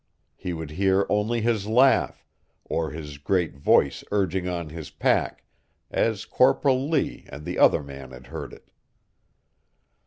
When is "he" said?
0.35-0.51